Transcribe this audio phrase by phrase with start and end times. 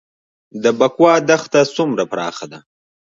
[0.63, 2.59] د بکوا دښته څومره پراخه ده؟